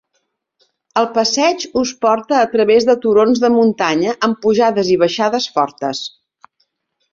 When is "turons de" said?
3.05-3.53